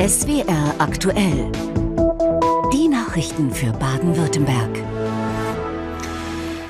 [0.00, 1.52] SWR aktuell.
[2.72, 4.82] Die Nachrichten für Baden-Württemberg.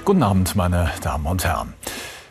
[0.05, 1.73] Guten Abend, meine Damen und Herren.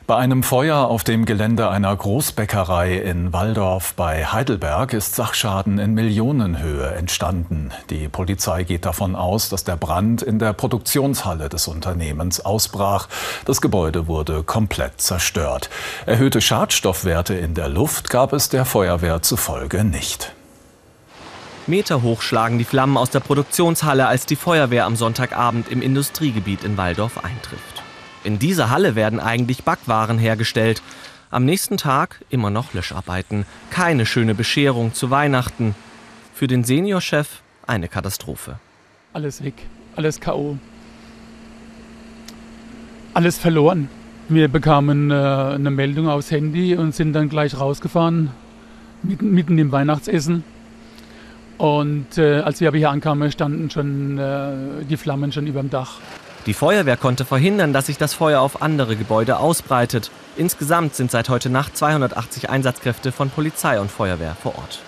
[0.07, 5.95] Bei einem Feuer auf dem Gelände einer Großbäckerei in Walldorf bei Heidelberg ist Sachschaden in
[5.95, 7.71] Millionenhöhe entstanden.
[7.89, 13.09] Die Polizei geht davon aus, dass der Brand in der Produktionshalle des Unternehmens ausbrach.
[13.43, 15.70] Das Gebäude wurde komplett zerstört.
[16.05, 20.31] Erhöhte Schadstoffwerte in der Luft gab es der Feuerwehr zufolge nicht.
[21.66, 26.63] Meter hoch schlagen die Flammen aus der Produktionshalle, als die Feuerwehr am Sonntagabend im Industriegebiet
[26.63, 27.84] in Walldorf eintrifft.
[28.27, 30.81] In dieser Halle werden eigentlich Backwaren hergestellt.
[31.31, 33.45] Am nächsten Tag immer noch Löscharbeiten.
[33.70, 35.76] Keine schöne Bescherung zu Weihnachten.
[36.34, 38.59] Für den Seniorchef eine Katastrophe.
[39.13, 39.54] Alles weg,
[39.95, 40.58] alles K.O.
[43.13, 43.88] Alles verloren.
[44.27, 48.32] Wir bekamen äh, eine Meldung aufs Handy und sind dann gleich rausgefahren,
[49.04, 50.44] mitten, mitten im Weihnachtsessen.
[51.57, 55.70] Und äh, als wir aber hier ankamen, standen schon äh, die Flammen schon über dem
[55.70, 56.01] Dach.
[56.48, 60.09] Die Feuerwehr konnte verhindern, dass sich das Feuer auf andere Gebäude ausbreitet.
[60.37, 64.79] Insgesamt sind seit heute Nacht 280 Einsatzkräfte von Polizei und Feuerwehr vor Ort.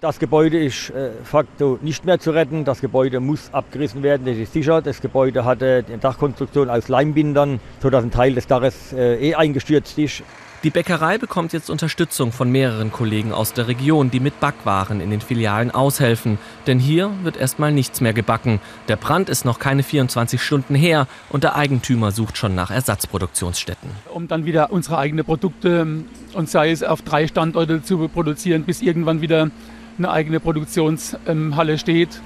[0.00, 2.64] Das Gebäude ist äh, facto nicht mehr zu retten.
[2.64, 4.80] Das Gebäude muss abgerissen werden, das ist sicher.
[4.80, 9.98] Das Gebäude hatte eine Dachkonstruktion aus Leimbindern, sodass ein Teil des Daches äh, eh eingestürzt
[9.98, 10.22] ist.
[10.62, 15.10] Die Bäckerei bekommt jetzt Unterstützung von mehreren Kollegen aus der Region, die mit Backwaren in
[15.10, 16.38] den Filialen aushelfen.
[16.66, 18.60] Denn hier wird erstmal nichts mehr gebacken.
[18.88, 23.90] Der Brand ist noch keine 24 Stunden her und der Eigentümer sucht schon nach Ersatzproduktionsstätten.
[24.12, 25.86] Um dann wieder unsere eigenen Produkte
[26.32, 29.50] und sei es auf drei Standorte zu produzieren, bis irgendwann wieder
[29.98, 32.20] eine eigene Produktionshalle steht.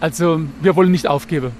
[0.00, 1.52] Also wir wollen nicht aufgeben.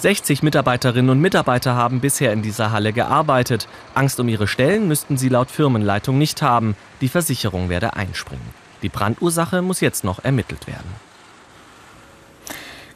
[0.00, 3.66] 60 Mitarbeiterinnen und Mitarbeiter haben bisher in dieser Halle gearbeitet.
[3.94, 6.76] Angst um ihre Stellen müssten sie laut Firmenleitung nicht haben.
[7.00, 8.54] Die Versicherung werde einspringen.
[8.82, 11.07] Die Brandursache muss jetzt noch ermittelt werden.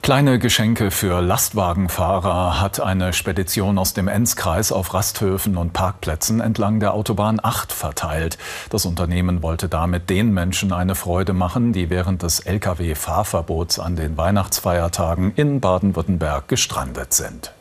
[0.03, 6.81] Kleine Geschenke für Lastwagenfahrer hat eine Spedition aus dem Enzkreis auf Rasthöfen und Parkplätzen entlang
[6.81, 8.37] der Autobahn 8 verteilt.
[8.69, 14.17] Das Unternehmen wollte damit den Menschen eine Freude machen, die während des Lkw-Fahrverbots an den
[14.17, 17.53] Weihnachtsfeiertagen in Baden-Württemberg gestrandet sind.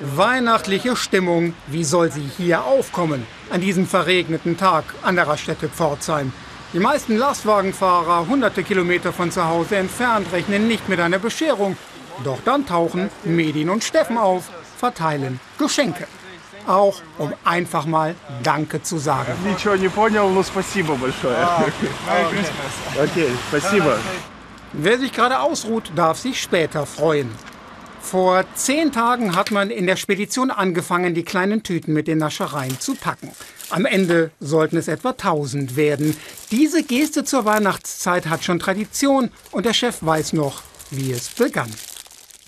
[0.00, 6.32] Weihnachtliche Stimmung, wie soll sie hier aufkommen an diesem verregneten Tag an der Raststätte Pforzheim?
[6.73, 11.77] Die meisten Lastwagenfahrer, hunderte Kilometer von zu Hause entfernt, rechnen nicht mit einer Bescherung.
[12.23, 16.07] Doch dann tauchen Medin und Steffen auf, verteilen Geschenke.
[16.65, 19.31] Auch um einfach mal Danke zu sagen.
[23.01, 23.97] Okay, спасибо.
[24.73, 27.31] Wer sich gerade ausruht, darf sich später freuen.
[28.01, 32.79] Vor zehn Tagen hat man in der Spedition angefangen, die kleinen Tüten mit den Naschereien
[32.79, 33.31] zu packen.
[33.72, 36.14] Am Ende sollten es etwa 1000 werden.
[36.50, 41.70] Diese Geste zur Weihnachtszeit hat schon Tradition und der Chef weiß noch, wie es begann.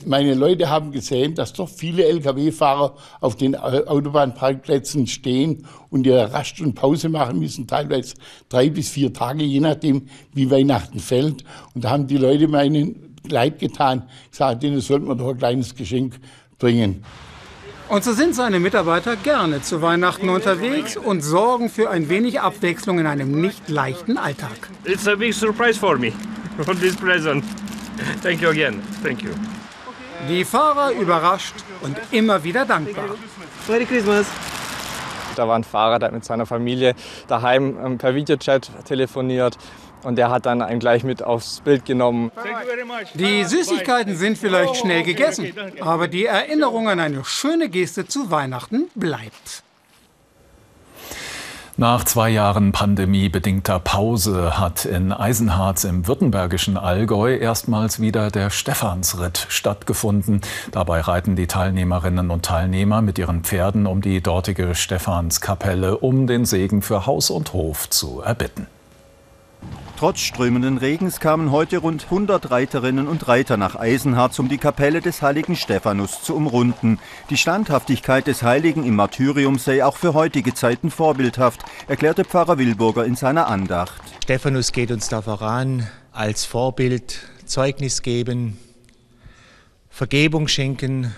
[0.04, 6.60] Meine Leute haben gesehen, dass doch viele Lkw-Fahrer auf den Autobahnparkplätzen stehen und ihre Rast
[6.60, 8.16] und Pause machen müssen, teilweise
[8.50, 11.42] drei bis vier Tage, je nachdem, wie Weihnachten fällt.
[11.74, 15.74] Und da haben die Leute meinen leid getan, gesagt, denen sollten wir doch ein kleines
[15.74, 16.20] Geschenk
[16.58, 17.02] bringen.
[17.88, 22.98] Und so sind seine Mitarbeiter gerne zu Weihnachten unterwegs und sorgen für ein wenig Abwechslung
[22.98, 24.70] in einem nicht leichten Alltag.
[24.84, 26.12] It's a big surprise for me
[26.64, 27.44] for this present.
[28.22, 28.82] Thank you again.
[29.02, 29.30] Thank you.
[30.28, 33.04] Die Fahrer überrascht und immer wieder dankbar.
[33.68, 34.26] Merry Christmas.
[35.36, 36.94] Da war ein Fahrer, der hat mit seiner Familie
[37.28, 39.58] daheim ähm, per Videochat telefoniert
[40.04, 42.30] und der hat dann einen gleich mit aufs Bild genommen.
[43.14, 48.88] Die Süßigkeiten sind vielleicht schnell gegessen, aber die Erinnerung an eine schöne Geste zu Weihnachten
[48.94, 49.64] bleibt.
[51.76, 59.46] Nach zwei Jahren pandemiebedingter Pause hat in Eisenharz im württembergischen Allgäu erstmals wieder der Stephansritt
[59.48, 60.40] stattgefunden.
[60.70, 66.44] Dabei reiten die Teilnehmerinnen und Teilnehmer mit ihren Pferden um die dortige Stephanskapelle, um den
[66.44, 68.68] Segen für Haus und Hof zu erbitten.
[69.96, 75.00] Trotz strömenden Regens kamen heute rund 100 Reiterinnen und Reiter nach Eisenharz, um die Kapelle
[75.00, 76.98] des heiligen Stephanus zu umrunden.
[77.30, 83.04] Die Standhaftigkeit des Heiligen im Martyrium sei auch für heutige Zeiten vorbildhaft, erklärte Pfarrer Wilburger
[83.04, 84.02] in seiner Andacht.
[84.24, 88.58] Stephanus geht uns da voran, als Vorbild Zeugnis geben,
[89.90, 91.14] Vergebung schenken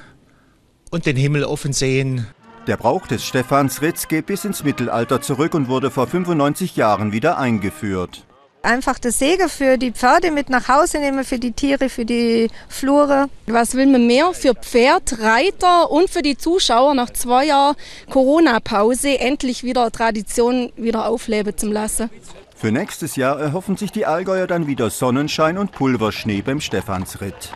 [0.90, 2.26] und den Himmel offen sehen.
[2.66, 7.38] Der Brauch des Stephansritts geht bis ins Mittelalter zurück und wurde vor 95 Jahren wieder
[7.38, 8.25] eingeführt
[8.66, 12.50] einfach das Segen für die Pferde mit nach Hause nehmen, für die Tiere, für die
[12.68, 13.28] Flure.
[13.46, 17.76] Was will man mehr für Pferd, Reiter und für die Zuschauer nach zwei Jahren
[18.10, 22.10] Corona-Pause endlich wieder Tradition wieder aufleben zu lassen?
[22.54, 27.52] Für nächstes Jahr erhoffen sich die Allgäuer dann wieder Sonnenschein und Pulverschnee beim Stephansritt.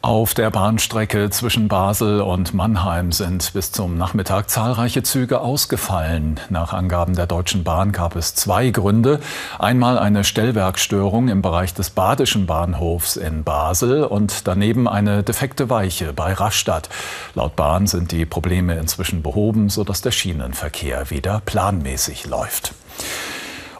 [0.00, 6.38] Auf der Bahnstrecke zwischen Basel und Mannheim sind bis zum Nachmittag zahlreiche Züge ausgefallen.
[6.50, 9.18] Nach Angaben der Deutschen Bahn gab es zwei Gründe.
[9.58, 16.12] Einmal eine Stellwerkstörung im Bereich des Badischen Bahnhofs in Basel und daneben eine defekte Weiche
[16.12, 16.88] bei Rastatt.
[17.34, 22.72] Laut Bahn sind die Probleme inzwischen behoben, sodass der Schienenverkehr wieder planmäßig läuft.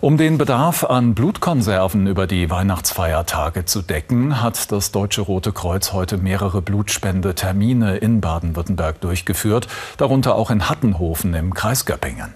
[0.00, 5.93] Um den Bedarf an Blutkonserven über die Weihnachtsfeiertage zu decken, hat das Deutsche Rote Kreuz
[5.93, 9.67] heute mehrere Blutspende-Termine in Baden-Württemberg durchgeführt,
[9.97, 12.33] darunter auch in Hattenhofen im Kreis Göppingen.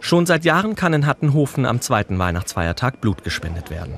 [0.00, 3.94] Schon seit Jahren kann in Hattenhofen am zweiten Weihnachtsfeiertag Blut gespendet werden.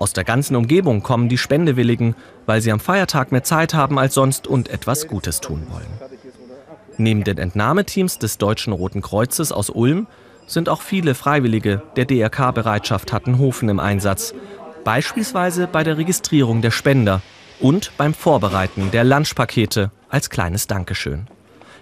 [0.00, 4.14] Aus der ganzen Umgebung kommen die Spendewilligen, weil sie am Feiertag mehr Zeit haben als
[4.14, 5.86] sonst und etwas Gutes tun wollen.
[6.96, 10.08] Neben den Entnahmeteams des Deutschen Roten Kreuzes aus Ulm
[10.46, 14.34] sind auch viele Freiwillige der DRK-Bereitschaft Hattenhofen im Einsatz,
[14.84, 17.22] beispielsweise bei der Registrierung der Spender
[17.60, 21.26] und beim Vorbereiten der Lunchpakete als kleines Dankeschön.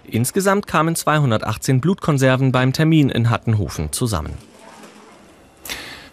[0.05, 4.33] Insgesamt kamen 218 Blutkonserven beim Termin in Hattenhofen zusammen.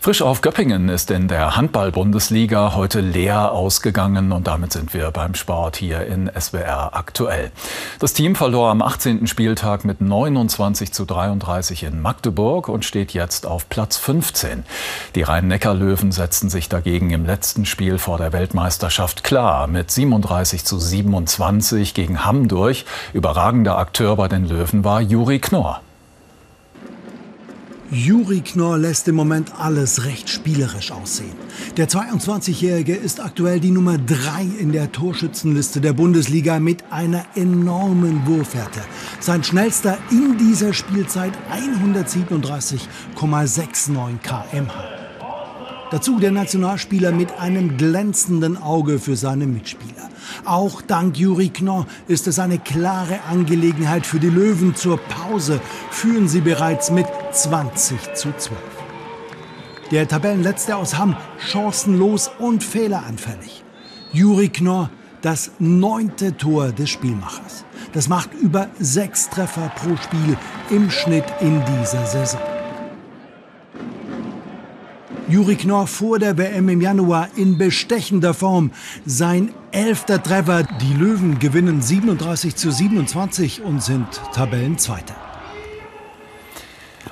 [0.01, 5.35] Frisch auf Göppingen ist in der Handball-Bundesliga heute leer ausgegangen und damit sind wir beim
[5.35, 7.51] Sport hier in SWR aktuell.
[7.99, 9.27] Das Team verlor am 18.
[9.27, 14.65] Spieltag mit 29 zu 33 in Magdeburg und steht jetzt auf Platz 15.
[15.17, 20.79] Die Rhein-Neckar-Löwen setzten sich dagegen im letzten Spiel vor der Weltmeisterschaft klar mit 37 zu
[20.79, 22.87] 27 gegen Hamm durch.
[23.13, 25.81] Überragender Akteur bei den Löwen war Juri Knorr.
[27.91, 31.33] Juri Knorr lässt im Moment alles recht spielerisch aussehen.
[31.79, 38.27] Der 22-Jährige ist aktuell die Nummer 3 in der Torschützenliste der Bundesliga mit einer enormen
[38.27, 38.81] Wurfwerte.
[39.21, 44.98] Sein schnellster in dieser Spielzeit 137,69 kmh.
[45.91, 50.11] Dazu der Nationalspieler mit einem glänzenden Auge für seine Mitspieler.
[50.45, 54.75] Auch dank Juri Knorr ist es eine klare Angelegenheit für die Löwen.
[54.75, 58.59] Zur Pause führen sie bereits mit 20 zu 12.
[59.91, 63.65] Der Tabellenletzte aus Hamm chancenlos und fehleranfällig.
[64.13, 64.91] Juri Knorr
[65.23, 67.65] das neunte Tor des Spielmachers.
[67.93, 70.37] Das macht über sechs Treffer pro Spiel
[70.71, 72.41] im Schnitt in dieser Saison.
[75.29, 78.71] Juri Knorr vor der WM im Januar in bestechender Form.
[79.05, 80.63] Sein elfter Treffer.
[80.63, 85.28] Die Löwen gewinnen 37 zu 27 und sind Tabellenzweiter.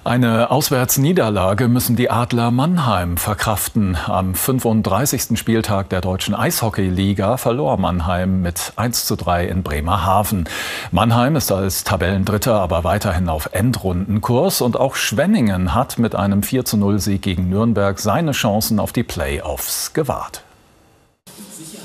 [0.07, 3.97] Eine Auswärtsniederlage müssen die Adler Mannheim verkraften.
[4.07, 5.37] Am 35.
[5.37, 10.49] Spieltag der deutschen Eishockeyliga verlor Mannheim mit 1 zu 3 in Bremerhaven.
[10.93, 16.65] Mannheim ist als Tabellendritter aber weiterhin auf Endrundenkurs und auch Schwenningen hat mit einem 4
[16.65, 20.45] zu 0 Sieg gegen Nürnberg seine Chancen auf die Playoffs gewahrt.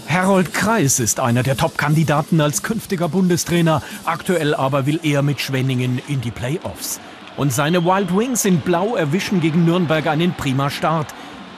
[0.08, 3.82] Harold Kreis ist einer der Top-Kandidaten als künftiger Bundestrainer.
[4.06, 7.00] Aktuell aber will er mit Schwenningen in die Playoffs.
[7.38, 11.08] Und seine Wild Wings in Blau erwischen gegen Nürnberg einen prima Start.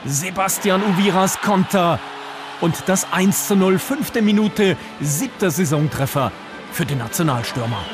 [0.04, 1.98] Sebastian Uviras Konter.
[2.60, 6.30] Und das 1 zu 0, fünfte Minute, siebter Saisontreffer
[6.72, 7.84] für den Nationalstürmer.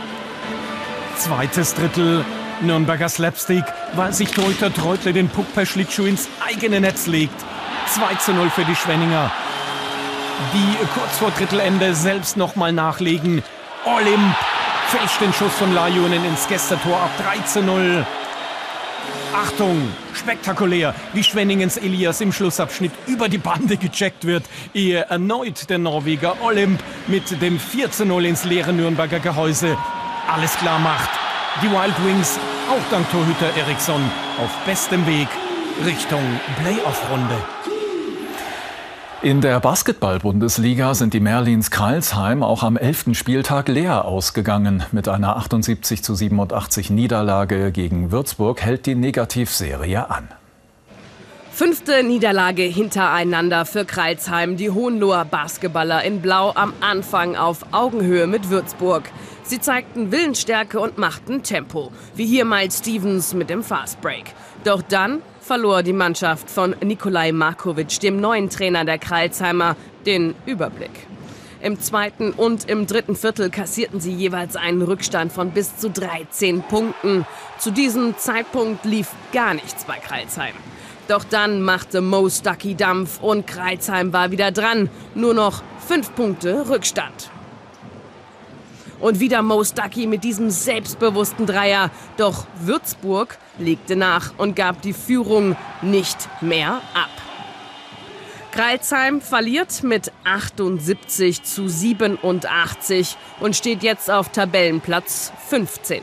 [1.17, 2.25] Zweites Drittel,
[2.61, 7.35] Nürnberger Slapstick, weil sich Torhüter Treutle den Puck per Schlittschuh ins eigene Netz legt.
[7.89, 9.31] 2 zu 0 für die Schwenninger.
[10.55, 13.43] Die kurz vor Drittelende selbst nochmal nachlegen.
[13.85, 14.37] Olymp
[14.91, 18.05] fälscht den Schuss von Lajunen ins Gästertor ab 3 zu 0.
[19.33, 24.43] Achtung, spektakulär, wie Schwenningens Elias im Schlussabschnitt über die Bande gecheckt wird,
[24.75, 29.79] ehe erneut der Norweger Olymp mit dem 4 zu 0 ins leere Nürnberger Gehäuse
[30.29, 31.11] alles klar macht.
[31.63, 34.03] Die Wild Wings, auch dank Torhüter Eriksson,
[34.39, 35.29] auf bestem Weg
[35.85, 36.23] Richtung
[36.61, 37.37] Playoff-Runde.
[39.23, 43.09] In der Basketball-Bundesliga sind die Merlins Kralsheim auch am 11.
[43.13, 44.83] Spieltag leer ausgegangen.
[44.93, 50.27] Mit einer 78 zu 87 Niederlage gegen Würzburg hält die Negativserie an.
[51.53, 54.57] Fünfte Niederlage hintereinander für Kreilsheim.
[54.57, 59.11] Die Hohenloher Basketballer in Blau am Anfang auf Augenhöhe mit Würzburg.
[59.43, 64.33] Sie zeigten Willensstärke und machten Tempo, wie hier Miles Stevens mit dem Fastbreak.
[64.65, 69.75] Doch dann verlor die Mannschaft von Nikolai Markovic, dem neuen Trainer der Kreilsheimer,
[70.07, 70.93] den Überblick.
[71.61, 76.63] Im zweiten und im dritten Viertel kassierten sie jeweils einen Rückstand von bis zu 13
[76.63, 77.27] Punkten.
[77.59, 80.55] Zu diesem Zeitpunkt lief gar nichts bei Kreilsheim.
[81.09, 84.89] Doch dann machte Mo Stucky Dampf und Kreilsheim war wieder dran.
[85.17, 87.29] Nur noch fünf Punkte Rückstand.
[89.01, 91.91] Und wieder Mo Stucky mit diesem selbstbewussten Dreier.
[92.19, 97.11] Doch Würzburg legte nach und gab die Führung nicht mehr ab.
[98.53, 106.03] Kreilsheim verliert mit 78 zu 87 und steht jetzt auf Tabellenplatz 15.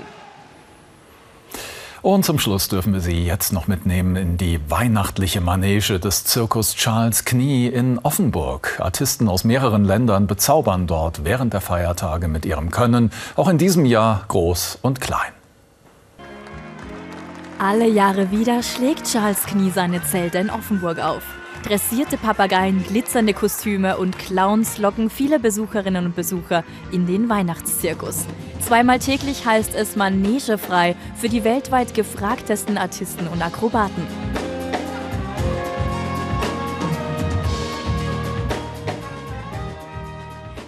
[2.01, 6.75] Und zum Schluss dürfen wir Sie jetzt noch mitnehmen in die weihnachtliche Manege des Zirkus
[6.75, 8.79] Charles Knie in Offenburg.
[8.79, 13.83] Artisten aus mehreren Ländern bezaubern dort während der Feiertage mit ihrem Können, auch in diesem
[13.83, 15.36] Jahr groß und klein.
[17.59, 21.23] Alle Jahre wieder schlägt Charles Knie seine Zelte in Offenburg auf.
[21.63, 28.25] Dressierte Papageien, glitzernde Kostüme und Clowns locken viele Besucherinnen und Besucher in den Weihnachtszirkus.
[28.59, 34.03] Zweimal täglich heißt es manegefrei für die weltweit gefragtesten Artisten und Akrobaten.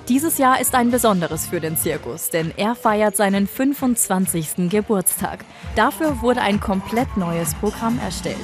[0.10, 4.68] Dieses Jahr ist ein besonderes für den Zirkus, denn er feiert seinen 25.
[4.68, 5.46] Geburtstag.
[5.76, 8.36] Dafür wurde ein komplett neues Programm erstellt.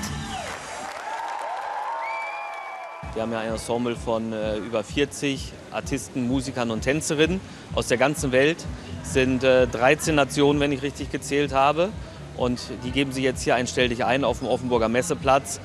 [3.14, 7.42] Wir haben ja ein Ensemble von äh, über 40 Artisten, Musikern und Tänzerinnen
[7.74, 8.64] aus der ganzen Welt.
[9.02, 11.90] Es sind äh, 13 Nationen, wenn ich richtig gezählt habe.
[12.38, 15.60] Und die geben sich jetzt hier ein Stell dich ein auf dem Offenburger Messeplatz.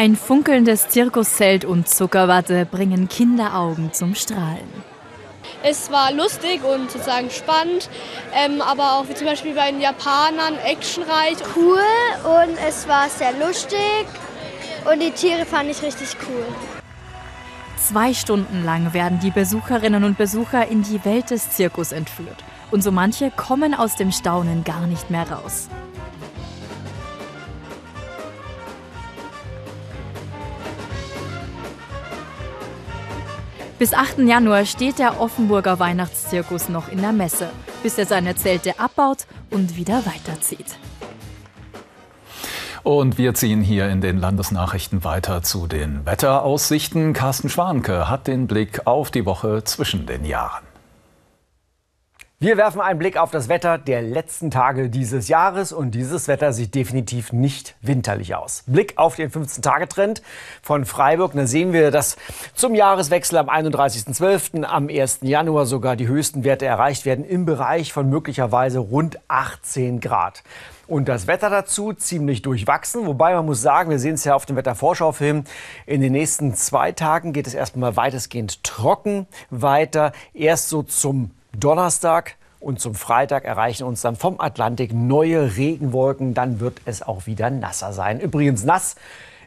[0.00, 4.72] Ein funkelndes Zirkuszelt und Zuckerwatte bringen Kinderaugen zum Strahlen.
[5.64, 7.90] Es war lustig und sozusagen spannend,
[8.32, 11.38] ähm, aber auch wie zum Beispiel bei den Japanern actionreich.
[11.56, 11.80] Cool
[12.22, 14.06] und es war sehr lustig
[14.88, 16.46] und die Tiere fand ich richtig cool.
[17.76, 22.44] Zwei Stunden lang werden die Besucherinnen und Besucher in die Welt des Zirkus entführt.
[22.70, 25.68] Und so manche kommen aus dem Staunen gar nicht mehr raus.
[33.78, 34.18] Bis 8.
[34.26, 37.48] Januar steht der Offenburger Weihnachtszirkus noch in der Messe,
[37.84, 40.76] bis er seine Zelte abbaut und wieder weiterzieht.
[42.82, 47.12] Und wir ziehen hier in den Landesnachrichten weiter zu den Wetteraussichten.
[47.12, 50.67] Carsten Schwanke hat den Blick auf die Woche zwischen den Jahren.
[52.40, 56.52] Wir werfen einen Blick auf das Wetter der letzten Tage dieses Jahres und dieses Wetter
[56.52, 58.62] sieht definitiv nicht winterlich aus.
[58.68, 60.22] Blick auf den 15-Tage-Trend
[60.62, 61.32] von Freiburg.
[61.34, 62.16] Da sehen wir, dass
[62.54, 65.18] zum Jahreswechsel am 31.12., am 1.
[65.22, 70.44] Januar sogar die höchsten Werte erreicht werden im Bereich von möglicherweise rund 18 Grad.
[70.86, 73.04] Und das Wetter dazu ziemlich durchwachsen.
[73.04, 75.42] Wobei man muss sagen, wir sehen es ja auf dem Wettervorschaufilm.
[75.86, 80.12] In den nächsten zwei Tagen geht es erstmal weitestgehend trocken weiter.
[80.34, 86.34] Erst so zum Donnerstag und zum Freitag erreichen uns dann vom Atlantik neue Regenwolken.
[86.34, 88.20] Dann wird es auch wieder nasser sein.
[88.20, 88.96] Übrigens nass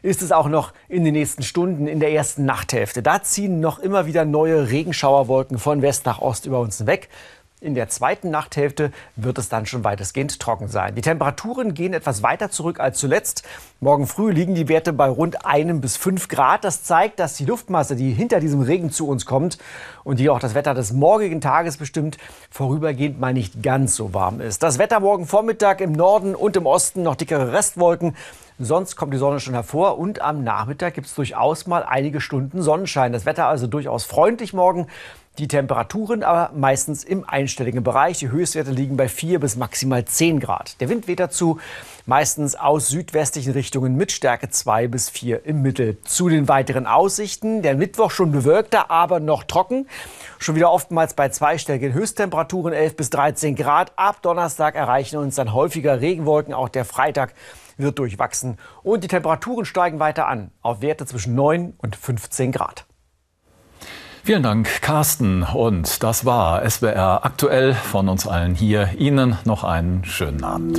[0.02, 3.02] ist es auch noch in den nächsten Stunden in der ersten Nachthälfte.
[3.02, 7.08] Da ziehen noch immer wieder neue Regenschauerwolken von West nach Ost über uns weg.
[7.62, 10.96] In der zweiten Nachthälfte wird es dann schon weitestgehend trocken sein.
[10.96, 13.44] Die Temperaturen gehen etwas weiter zurück als zuletzt.
[13.78, 16.64] Morgen früh liegen die Werte bei rund einem bis fünf Grad.
[16.64, 19.58] Das zeigt, dass die Luftmasse, die hinter diesem Regen zu uns kommt
[20.02, 22.18] und die auch das Wetter des morgigen Tages bestimmt,
[22.50, 24.64] vorübergehend mal nicht ganz so warm ist.
[24.64, 28.16] Das Wetter morgen Vormittag im Norden und im Osten noch dickere Restwolken.
[28.58, 32.60] Sonst kommt die Sonne schon hervor und am Nachmittag gibt es durchaus mal einige Stunden
[32.60, 33.12] Sonnenschein.
[33.12, 34.88] Das Wetter also durchaus freundlich morgen.
[35.38, 38.18] Die Temperaturen aber meistens im einstelligen Bereich.
[38.18, 40.78] Die Höchstwerte liegen bei 4 bis maximal 10 Grad.
[40.82, 41.58] Der Wind weht dazu
[42.04, 45.96] meistens aus südwestlichen Richtungen mit Stärke 2 bis 4 im Mittel.
[46.04, 47.62] Zu den weiteren Aussichten.
[47.62, 49.88] Der Mittwoch schon bewölkter, aber noch trocken.
[50.38, 53.92] Schon wieder oftmals bei zweistelligen Höchsttemperaturen 11 bis 13 Grad.
[53.96, 56.52] Ab Donnerstag erreichen uns dann häufiger Regenwolken.
[56.52, 57.32] Auch der Freitag
[57.78, 58.58] wird durchwachsen.
[58.82, 62.84] Und die Temperaturen steigen weiter an auf Werte zwischen 9 und 15 Grad.
[64.24, 65.42] Vielen Dank, Carsten.
[65.42, 68.90] Und das war SWR aktuell von uns allen hier.
[68.96, 70.78] Ihnen noch einen schönen Abend.